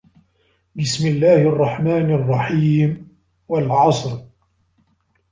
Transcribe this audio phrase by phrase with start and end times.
[0.75, 3.07] بِسمِ اللَّهِ الرَّحمنِ الرَّحيمِ
[3.47, 4.25] وَالعَصرِ